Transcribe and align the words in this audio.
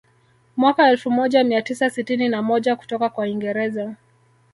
Mwaka 0.57 0.89
elfu 0.89 1.11
moja 1.11 1.43
mia 1.43 1.61
tisa 1.61 1.89
sitini 1.89 2.29
na 2.29 2.41
moja 2.41 2.75
kutoka 2.75 3.09
kwa 3.09 3.23
Uingereza 3.23 3.95